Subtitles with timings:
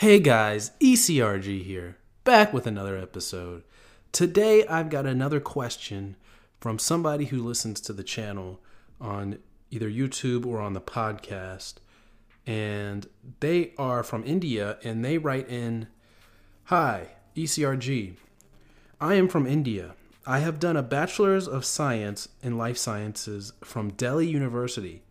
[0.00, 3.64] Hey guys, ECRG here, back with another episode.
[4.12, 6.16] Today I've got another question
[6.58, 8.62] from somebody who listens to the channel
[8.98, 9.40] on
[9.70, 11.74] either YouTube or on the podcast.
[12.46, 13.08] And
[13.40, 15.86] they are from India and they write in
[16.64, 18.14] Hi, ECRG.
[19.02, 19.96] I am from India.
[20.26, 25.02] I have done a Bachelor's of Science in Life Sciences from Delhi University.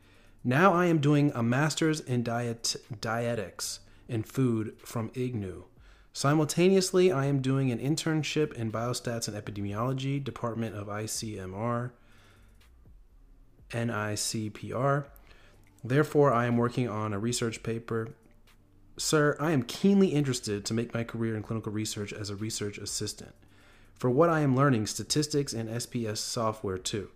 [0.43, 5.65] Now I am doing a Master's in Diet Dietetics and Food from IGNOU.
[6.11, 11.91] Simultaneously, I am doing an internship in Biostats and Epidemiology, Department of ICMR,
[13.69, 15.05] NICPR.
[15.83, 18.09] Therefore, I am working on a research paper.
[18.97, 22.77] Sir, I am keenly interested to make my career in clinical research as a research
[22.77, 23.33] assistant.
[23.95, 27.11] For what I am learning, statistics and SPSS software too.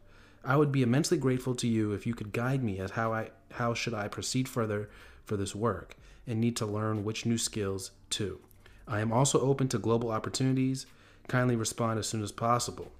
[0.45, 3.31] I would be immensely grateful to you if you could guide me as how I
[3.53, 4.89] how should I proceed further
[5.23, 5.95] for this work
[6.27, 8.39] and need to learn which new skills too.
[8.87, 10.85] I am also open to global opportunities.
[11.27, 12.91] Kindly respond as soon as possible.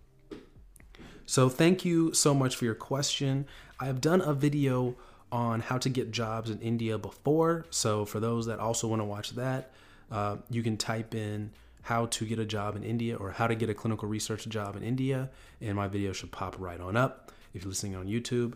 [1.25, 3.45] So, thank you so much for your question.
[3.79, 4.95] I've done a video
[5.31, 7.65] on how to get jobs in India before.
[7.69, 9.71] So, for those that also want to watch that,
[10.11, 11.51] uh, you can type in
[11.83, 14.75] how to get a job in India or how to get a clinical research job
[14.75, 15.29] in India,
[15.61, 18.53] and my video should pop right on up if you're listening on YouTube.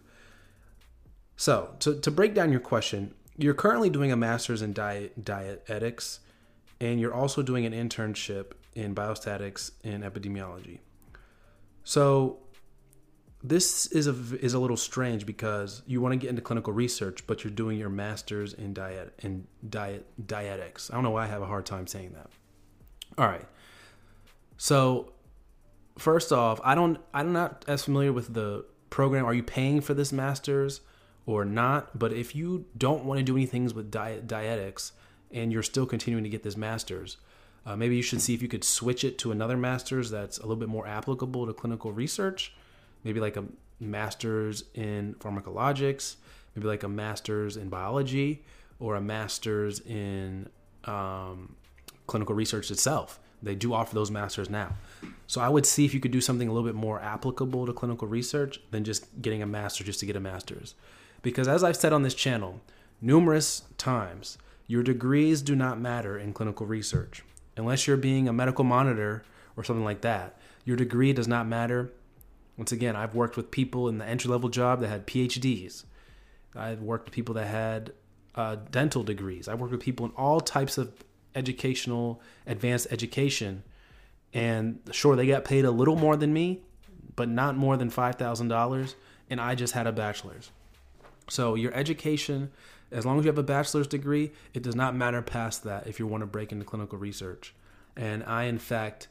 [1.35, 6.19] So, to, to break down your question, you're currently doing a master's in diet dietetics
[6.80, 10.80] and you're also doing an internship in biostatics and epidemiology.
[11.83, 12.39] So
[13.43, 17.25] this is a is a little strange because you want to get into clinical research,
[17.27, 20.92] but you're doing your master's in diet in diet dietetics.
[20.92, 22.30] I don't know why I have a hard time saying that.
[23.17, 23.45] All right.
[24.58, 25.14] So
[25.98, 29.25] first off, I don't I'm not as familiar with the program.
[29.25, 30.81] Are you paying for this master's
[31.27, 31.99] or not?
[31.99, 34.93] But if you don't want to do any things with diet dietetics
[35.32, 37.17] and you're still continuing to get this master's,
[37.67, 40.42] uh, maybe you should see if you could switch it to another master's that's a
[40.42, 42.54] little bit more applicable to clinical research.
[43.04, 43.43] Maybe like a
[43.80, 46.16] master's in pharmacologics,
[46.55, 48.43] maybe like a master's in biology,
[48.80, 50.49] or a master's in
[50.86, 51.55] um,
[52.08, 53.20] clinical research itself.
[53.43, 54.76] They do offer those masters now.
[55.27, 57.73] So I would see if you could do something a little bit more applicable to
[57.73, 60.73] clinical research than just getting a master just to get a master's.
[61.27, 62.61] Because as I've said on this channel
[63.02, 67.21] numerous times, your degrees do not matter in clinical research.
[67.58, 69.23] Unless you're being a medical monitor
[69.58, 71.92] or something like that, your degree does not matter.
[72.55, 75.83] Once again, I've worked with people in the entry level job that had PhDs.
[76.55, 77.92] I've worked with people that had
[78.33, 79.49] uh, dental degrees.
[79.49, 80.93] I've worked with people in all types of
[81.36, 83.64] educational, advanced education.
[84.33, 86.61] And sure, they got paid a little more than me,
[87.17, 88.95] but not more than $5,000.
[89.30, 90.52] And I just had a bachelor's.
[91.30, 92.52] So your education
[92.92, 95.99] as long as you have a bachelor's degree, it does not matter past that if
[95.99, 97.54] you want to break into clinical research.
[97.95, 99.08] And I, in fact,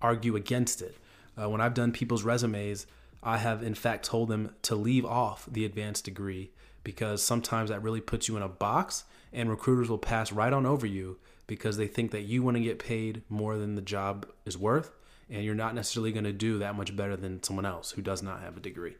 [0.00, 0.96] argue against it.
[1.36, 2.86] Uh, when I've done people's resumes,
[3.22, 6.50] I have, in fact, told them to leave off the advanced degree
[6.84, 10.64] because sometimes that really puts you in a box and recruiters will pass right on
[10.64, 14.26] over you because they think that you want to get paid more than the job
[14.46, 14.92] is worth
[15.28, 18.22] and you're not necessarily going to do that much better than someone else who does
[18.22, 18.96] not have a degree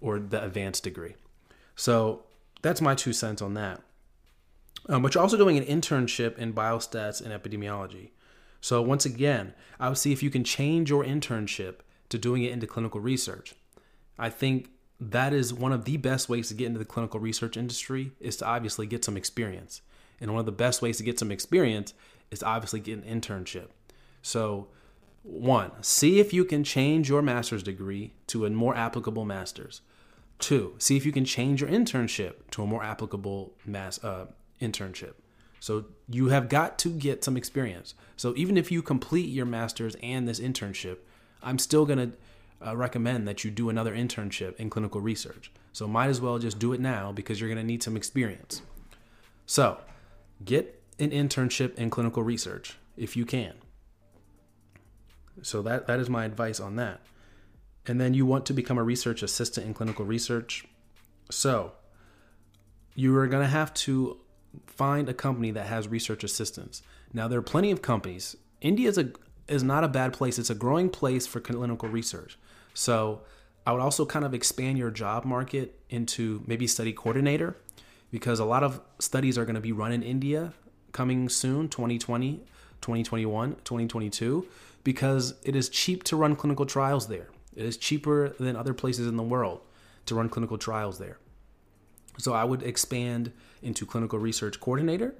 [0.00, 1.14] or the advanced degree.
[1.76, 2.24] So
[2.62, 3.82] that's my two cents on that.
[4.88, 8.10] Um, but you're also doing an internship in biostats and epidemiology.
[8.60, 11.76] So once again, I would see if you can change your internship
[12.08, 13.54] to doing it into clinical research.
[14.18, 17.56] I think that is one of the best ways to get into the clinical research
[17.56, 19.82] industry is to obviously get some experience.
[20.20, 21.92] And one of the best ways to get some experience
[22.30, 23.68] is obviously get an internship.
[24.22, 24.68] So
[25.22, 29.80] one, see if you can change your master's degree to a more applicable master's.
[30.38, 34.26] Two, see if you can change your internship to a more applicable mass uh,
[34.60, 35.14] internship.
[35.60, 37.94] So you have got to get some experience.
[38.16, 40.98] So even if you complete your master's and this internship,
[41.42, 45.50] I'm still going to uh, recommend that you do another internship in clinical research.
[45.72, 48.62] So might as well just do it now because you're going to need some experience.
[49.46, 49.78] So
[50.44, 53.54] get an internship in clinical research if you can.
[55.42, 57.00] So that that is my advice on that.
[57.86, 60.66] And then you want to become a research assistant in clinical research.
[61.30, 61.72] So
[62.94, 64.18] you are going to have to
[64.66, 66.82] find a company that has research assistants.
[67.12, 68.36] Now there are plenty of companies.
[68.60, 69.10] India is a
[69.48, 70.38] is not a bad place.
[70.38, 72.36] It's a growing place for clinical research.
[72.74, 73.22] So
[73.64, 77.56] I would also kind of expand your job market into maybe study coordinator
[78.10, 80.52] because a lot of studies are going to be run in India
[80.92, 82.38] coming soon 2020,
[82.80, 84.46] 2021, 2022
[84.82, 87.28] because it is cheap to run clinical trials there.
[87.56, 89.60] It is cheaper than other places in the world
[90.06, 91.18] to run clinical trials there.
[92.18, 93.32] So I would expand
[93.62, 95.14] into clinical research coordinator.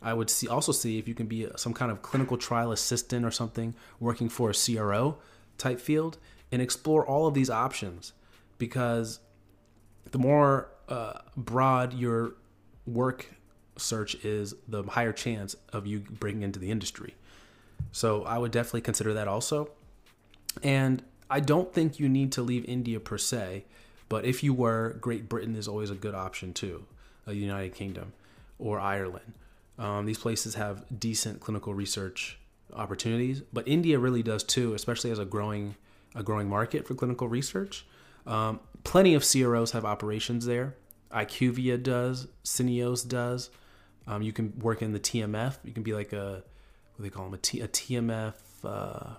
[0.00, 3.24] I would see also see if you can be some kind of clinical trial assistant
[3.24, 5.18] or something working for a CRO
[5.58, 6.18] type field
[6.50, 8.12] and explore all of these options
[8.58, 9.20] because
[10.10, 12.34] the more uh, broad your
[12.86, 13.26] work
[13.76, 17.14] search is, the higher chance of you breaking into the industry.
[17.92, 19.70] So I would definitely consider that also.
[20.62, 23.64] And I don't think you need to leave India per se
[24.12, 26.84] but if you were, Great Britain is always a good option too,
[27.24, 28.12] the United Kingdom
[28.58, 29.32] or Ireland.
[29.78, 32.38] Um, these places have decent clinical research
[32.74, 35.76] opportunities, but India really does too, especially as a growing
[36.14, 37.86] a growing market for clinical research.
[38.26, 40.74] Um, plenty of CROs have operations there.
[41.10, 43.48] IQVIA does, Syneos does.
[44.06, 45.56] Um, you can work in the TMF.
[45.64, 46.44] You can be like a
[46.96, 49.14] what do they call them a, T, a TMF uh,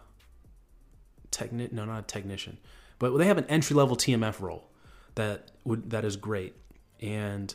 [1.38, 2.57] techni- No, not a technician,
[3.00, 4.69] but they have an entry level TMF role
[5.15, 6.56] that would that is great.
[7.01, 7.53] And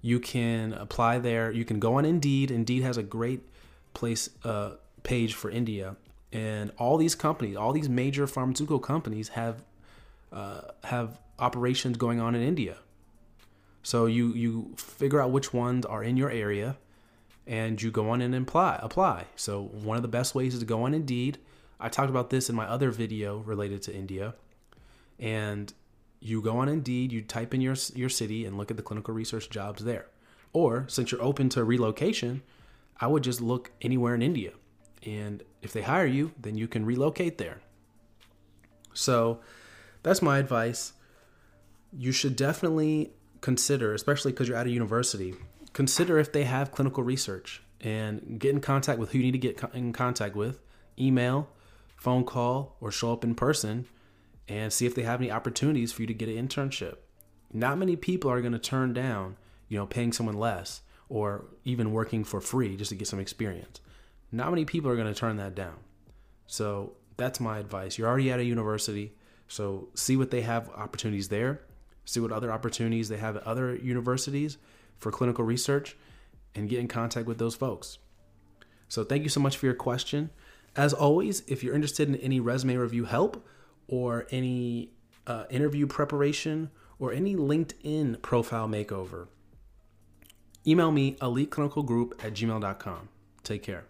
[0.00, 1.50] you can apply there.
[1.50, 2.50] You can go on indeed.
[2.50, 3.40] Indeed has a great
[3.94, 4.72] place uh,
[5.02, 5.96] page for india.
[6.32, 9.62] And all these companies all these major pharmaceutical companies have
[10.32, 12.76] uh, have operations going on in india.
[13.82, 16.76] So you you figure out which ones are in your area
[17.46, 19.26] and you go on and apply apply.
[19.36, 21.38] So one of the best ways is to go on indeed
[21.82, 24.34] i talked about this in my other video related to india
[25.18, 25.74] and
[26.22, 29.12] you go on Indeed, you type in your your city and look at the clinical
[29.12, 30.06] research jobs there.
[30.52, 32.42] Or since you're open to relocation,
[33.00, 34.52] I would just look anywhere in India.
[35.04, 37.60] And if they hire you, then you can relocate there.
[38.94, 39.40] So
[40.02, 40.92] that's my advice.
[41.92, 45.34] You should definitely consider, especially because you're at a university,
[45.72, 49.38] consider if they have clinical research and get in contact with who you need to
[49.38, 50.60] get in contact with,
[50.98, 51.48] email,
[52.02, 53.86] phone call, or show up in person
[54.48, 56.96] and see if they have any opportunities for you to get an internship.
[57.52, 59.36] Not many people are going to turn down,
[59.68, 63.80] you know, paying someone less or even working for free just to get some experience.
[64.32, 65.76] Not many people are going to turn that down.
[66.48, 67.98] So that's my advice.
[67.98, 69.12] You're already at a university,
[69.46, 71.60] so see what they have opportunities there,
[72.04, 74.58] see what other opportunities they have at other universities
[74.98, 75.96] for clinical research,
[76.54, 77.98] and get in contact with those folks.
[78.88, 80.30] So thank you so much for your question.
[80.74, 83.46] As always, if you're interested in any resume review help,
[83.88, 84.90] or any
[85.26, 89.28] uh, interview preparation or any LinkedIn profile makeover,
[90.66, 93.08] email me eliteclinicalgroup at gmail.com.
[93.42, 93.84] Take care.